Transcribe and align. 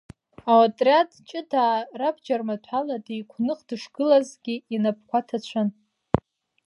Аотриад 0.51 1.09
ҷыдаа 1.27 1.77
рабџьармаҭәала 1.99 2.95
деиқәных 3.05 3.59
дышгылазгьы, 3.67 4.55
инапқәа 4.75 5.19
ҭацәын. 5.27 5.69